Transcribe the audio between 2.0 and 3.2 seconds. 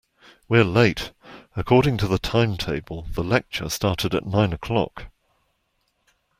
the timetable,